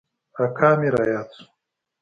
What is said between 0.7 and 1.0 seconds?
مې